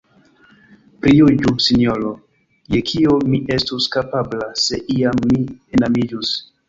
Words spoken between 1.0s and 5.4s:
Prijuĝu, sinjoro, je kio mi estus kapabla, se iam